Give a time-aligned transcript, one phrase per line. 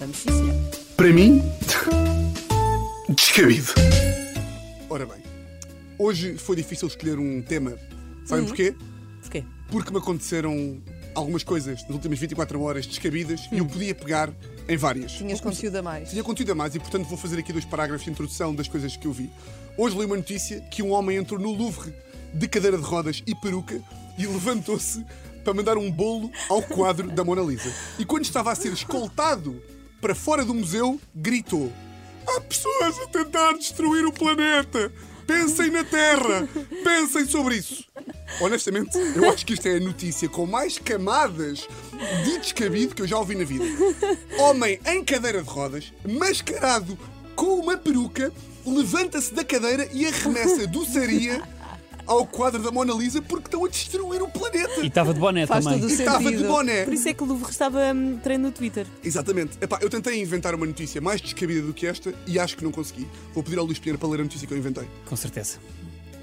[0.00, 0.54] Vamos sim, senhor.
[0.96, 1.42] Para mim,
[3.10, 3.72] descabido.
[4.90, 5.22] Ora bem,
[5.98, 7.76] hoje foi difícil escolher um tema.
[8.24, 8.74] Sabem porquê?
[9.22, 9.44] Porquê?
[9.70, 10.82] Porque me aconteceram
[11.14, 14.32] algumas coisas nas últimas 24 horas descabidas e eu podia pegar
[14.68, 15.12] em várias.
[15.12, 16.10] Tinhas conteúdo a mais.
[16.10, 18.96] Tinha conteúdo a mais e, portanto, vou fazer aqui dois parágrafos de introdução das coisas
[18.96, 19.30] que eu vi.
[19.78, 21.94] Hoje li uma notícia que um homem entrou no Louvre
[22.32, 23.80] de cadeira de rodas e peruca
[24.18, 25.04] e levantou-se
[25.44, 27.72] para mandar um bolo ao quadro da Mona Lisa.
[27.98, 29.62] E quando estava a ser escoltado
[30.04, 31.72] para fora do museu, gritou:
[32.26, 34.92] Há pessoas a tentar destruir o planeta!
[35.26, 36.46] Pensem na Terra!
[36.84, 37.86] Pensem sobre isso!
[38.38, 41.66] Honestamente, eu acho que isto é a notícia com mais camadas
[42.22, 43.64] de descabido que eu já ouvi na vida.
[44.40, 46.98] Homem em cadeira de rodas, mascarado
[47.34, 48.30] com uma peruca,
[48.66, 51.42] levanta-se da cadeira e arremessa doçaria
[52.06, 54.80] ao quadro da Mona Lisa porque estão a destruir o planeta.
[54.82, 55.80] E estava de boné Faz também.
[55.80, 56.84] todo o E estava de boné.
[56.84, 58.86] Por isso é que o Louvre estava hum, treino no Twitter.
[59.02, 59.52] Exatamente.
[59.60, 62.72] Epá, eu tentei inventar uma notícia mais descabida do que esta e acho que não
[62.72, 63.06] consegui.
[63.32, 64.84] Vou pedir ao Luís Pinheiro para ler a notícia que eu inventei.
[65.06, 65.58] Com certeza.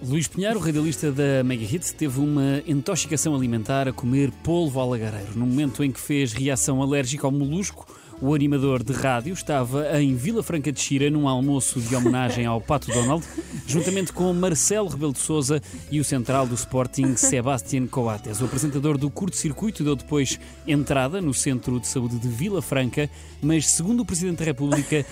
[0.00, 5.32] Luís Pinheiro, radialista da Mega Hits, teve uma intoxicação alimentar a comer polvo alagareiro.
[5.34, 7.84] No momento em que fez reação alérgica ao molusco,
[8.20, 12.60] o animador de rádio estava em Vila Franca de Xira num almoço de homenagem ao
[12.60, 13.24] Pato Donald,
[13.66, 18.40] juntamente com Marcelo Rebelo de Sousa e o central do Sporting, Sebastián Coates.
[18.40, 23.08] O apresentador do curto-circuito deu depois entrada no Centro de Saúde de Vila Franca,
[23.40, 25.06] mas, segundo o Presidente da República,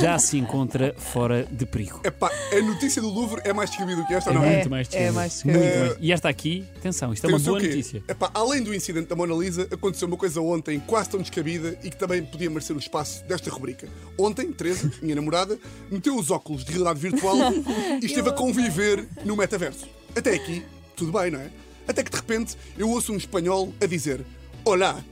[0.00, 2.00] já se encontra fora de perigo.
[2.04, 4.54] Epá, a notícia do Louvre é mais descabida do que esta, É não é?
[4.54, 5.14] muito mais é descabido.
[5.14, 5.42] mais.
[5.44, 5.96] Muito mais.
[6.00, 8.02] E esta aqui, atenção, isto é uma boa notícia.
[8.06, 11.90] Epá, além do incidente da Mona Lisa, aconteceu uma coisa ontem quase tão descabida e
[11.90, 13.88] que também podia merecer o espaço desta rubrica.
[14.18, 15.58] Ontem, Teresa, minha namorada,
[15.90, 17.36] meteu os óculos de realidade virtual
[18.00, 19.88] e esteve a conviver no metaverso.
[20.14, 20.64] Até aqui,
[20.96, 21.50] tudo bem, não é?
[21.86, 24.24] Até que de repente eu ouço um espanhol a dizer:
[24.64, 25.02] Olá,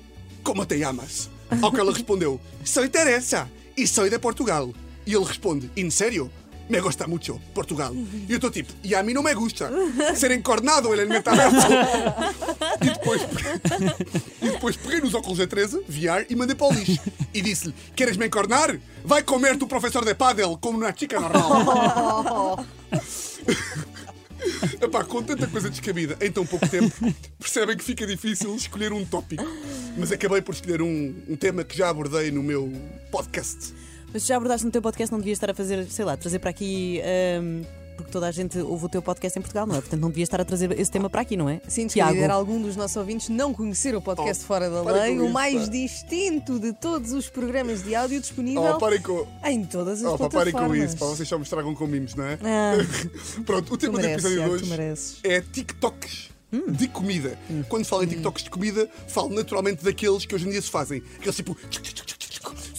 [0.43, 1.29] como te llamas?
[1.63, 4.73] Ao que ela respondeu: Soy Teresa e soy de Portugal.
[5.07, 6.31] E ele responde: En sério?
[6.71, 7.93] Me gusta mucho Portugal.
[7.95, 9.69] E eu estou tipo, e a mim não me gusta
[10.15, 11.67] ser encornado en el metaverso.
[12.83, 13.23] E depois,
[14.41, 16.99] e depois peguei nos óculos da Teresa, VR, e mandei para o lixo.
[17.35, 18.79] E disse-lhe: Queres me encornar?
[19.05, 22.65] Vai comer-te o professor de pádel como na chica normal.
[24.81, 26.95] Epá, com tanta coisa descabida em tão pouco tempo,
[27.39, 29.45] percebem que fica difícil escolher um tópico.
[29.99, 32.73] Mas acabei por escolher um, um tema que já abordei no meu
[33.11, 33.75] podcast.
[34.13, 36.51] Mas já abordaste no teu podcast, não devias estar a fazer, sei lá, trazer para
[36.51, 37.01] aqui.
[37.43, 37.63] hum,
[37.97, 39.81] porque toda a gente ouve o teu podcast em Portugal, não é?
[39.83, 41.61] Portanto, não devias estar a trazer esse tema para aqui, não é?
[41.69, 42.15] Sinto que Tiago.
[42.15, 45.29] lidera algum dos nossos ouvintes não conhecer o podcast Oh, Fora da para Lei, o
[45.29, 45.71] mais pá.
[45.71, 50.17] distinto de todos os programas de áudio disponível Oh, parem com, em todas as oh,
[50.17, 50.79] pá, parem plataformas.
[50.79, 52.39] com isso, pá, vocês só me estragam com mimos, não é?
[52.43, 52.73] Ah,
[53.45, 55.19] Pronto, o tema do episódio de Tiago, hoje tu mereces.
[55.23, 56.31] é TikToks.
[56.69, 57.39] De comida.
[57.69, 61.01] Quando falo em TikToks de comida, falo naturalmente daqueles que hoje em dia se fazem.
[61.17, 61.57] Aqueles tipo.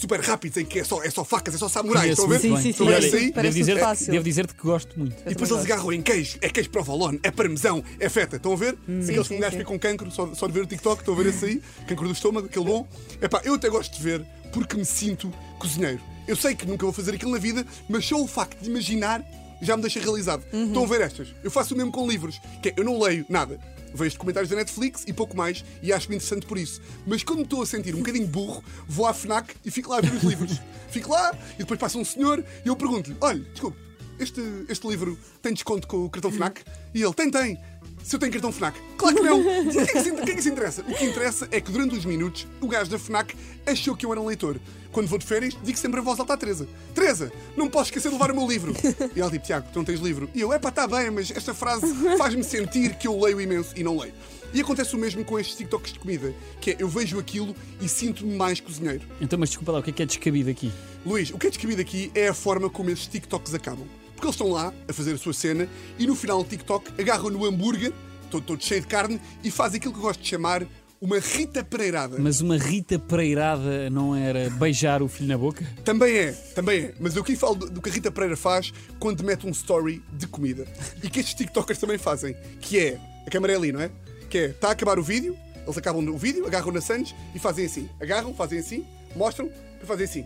[0.02, 2.10] Super rápidos, em que é só, é só facas, é só samurais.
[2.10, 2.40] Estão a ver?
[2.40, 2.82] Sim, sim, sim.
[2.82, 3.22] E olha, Parece aí?
[3.22, 4.12] devo Parece dizer- fácil.
[4.12, 5.16] Devo dizer-te que gosto muito.
[5.24, 6.38] E depois eles agarram em queijo.
[6.40, 8.36] É queijo provolone, é parmesão, é feta.
[8.36, 8.74] Estão a ver?
[8.82, 9.58] Aqueles sim, que mulheres sim.
[9.60, 11.00] ficam com cancro só, só de ver o TikTok.
[11.02, 11.62] Estão a ver esse aí?
[11.86, 12.86] Cancro do estômago, aquele bom.
[13.20, 16.00] Epá, eu até gosto de ver porque me sinto cozinheiro.
[16.26, 19.24] Eu sei que nunca vou fazer aquilo na vida, mas só o facto de imaginar
[19.60, 20.42] já me deixa realizado.
[20.52, 21.28] Estão a ver estas?
[21.44, 22.40] Eu faço o mesmo com livros.
[22.60, 23.60] Que é, eu não leio nada.
[23.94, 26.80] Vejo documentários da Netflix e pouco mais, e acho-me interessante por isso.
[27.06, 29.98] Mas quando me estou a sentir um bocadinho burro, vou à FNAC e fico lá
[29.98, 30.60] a ver os livros.
[30.92, 33.78] Fico lá e depois passa um senhor e eu pergunto-lhe: olha, desculpe,
[34.18, 36.62] este, este livro tem desconto com o cartão FNAC?
[36.94, 37.58] E ele: tem, tem.
[38.02, 38.78] Se eu tenho cartão FNAC?
[38.96, 39.40] Claro que não!
[39.40, 40.82] O que, é que, se, o que é que se interessa?
[40.82, 43.34] O que interessa é que durante uns minutos o gajo da FNAC
[43.66, 44.60] achou que eu era um leitor.
[44.90, 48.08] Quando vou de férias, digo sempre em voz alta à Teresa: Teresa, não posso esquecer
[48.08, 48.74] de levar o meu livro.
[49.14, 50.28] E ela diz: Tiago, tu não tens livro.
[50.34, 51.86] E eu: é pá, está bem, mas esta frase
[52.18, 54.12] faz-me sentir que eu leio imenso e não leio.
[54.52, 57.88] E acontece o mesmo com estes TikToks de comida, que é eu vejo aquilo e
[57.88, 59.02] sinto-me mais cozinheiro.
[59.18, 60.70] Então, mas desculpa lá, o que é que é descabido aqui?
[61.06, 63.86] Luís, o que é descabido aqui é a forma como estes TikToks acabam.
[64.22, 65.68] Porque eles estão lá a fazer a sua cena
[65.98, 67.92] e no final do TikTok agarram no hambúrguer,
[68.30, 70.64] todo, todo cheio de carne, e fazem aquilo que eu gosto de chamar
[71.00, 72.18] uma Rita Pereirada.
[72.20, 75.66] Mas uma Rita Pereirada não era beijar o filho na boca?
[75.84, 76.94] Também é, também é.
[77.00, 80.00] Mas eu aqui falo do, do que a Rita Pereira faz quando mete um story
[80.12, 80.68] de comida.
[81.02, 82.36] E que estes TikTokers também fazem.
[82.60, 83.90] Que é, a câmera é ali, não é?
[84.30, 87.40] Que é, está a acabar o vídeo, eles acabam o vídeo, agarram na Sandes e
[87.40, 87.90] fazem assim.
[88.00, 88.86] Agarram, fazem assim,
[89.16, 89.50] mostram
[89.82, 90.24] e fazem assim.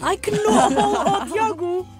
[0.00, 0.76] Ai que nojo!
[0.76, 1.99] Oh, Tiago!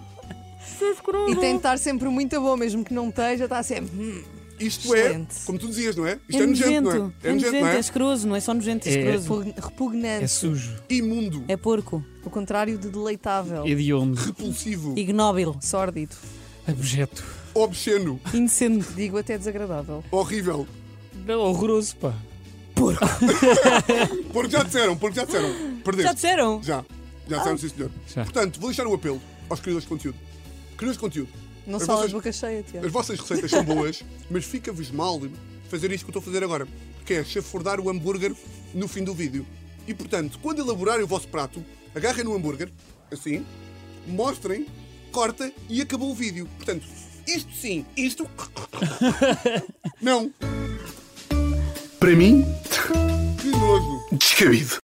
[0.80, 1.30] É.
[1.30, 3.90] E tem de estar sempre muito bom, mesmo que não esteja, está sempre.
[3.96, 4.22] hum.
[4.58, 5.36] Isto Excelente.
[5.42, 6.18] é, como tu dizias, não é?
[6.28, 7.28] Isto É é, nojento, não nojento, é?
[7.28, 7.80] É nojento, não é é?
[7.80, 9.38] escroso, não é só nojento, é É- escroso.
[9.42, 10.24] Repug- Repugnante.
[10.24, 13.66] É sujo, Imundo, É porco, O contrário de deleitável.
[13.66, 16.14] hediondo, repulsivo, ignóbil, Sórdido.
[16.68, 17.24] abjeto.
[17.54, 18.86] obsceno, indecente.
[18.92, 20.04] Digo até desagradável.
[20.10, 20.66] horrível.
[21.26, 22.12] Não, horroroso, pá.
[24.32, 25.48] Porque já disseram, porque já disseram.
[25.84, 26.02] Perdeste.
[26.08, 26.62] Já disseram?
[26.62, 26.84] Já.
[27.28, 27.90] Já disseram, sim, senhor.
[28.14, 28.24] Já.
[28.24, 30.18] Portanto, vou deixar um apelo aos criadores de conteúdo.
[30.80, 31.28] Criadores de conteúdo.
[31.66, 32.86] Não As só vossas- de boca cheia, Tiago.
[32.86, 35.20] As vossas receitas são boas, mas fica-vos mal
[35.68, 36.66] fazer isto que eu estou a fazer agora,
[37.04, 38.34] que é chafurdar o hambúrguer
[38.72, 39.46] no fim do vídeo.
[39.86, 41.62] E portanto, quando elaborarem o vosso prato,
[41.94, 42.70] agarrem no hambúrguer,
[43.12, 43.44] assim,
[44.06, 44.66] mostrem,
[45.12, 46.48] corta e acabou o vídeo.
[46.56, 46.86] Portanto,
[47.28, 48.26] isto sim, isto.
[50.00, 50.32] Não.
[51.98, 52.42] Para mim,
[53.38, 54.00] Que nojo.
[54.12, 54.78] descabido.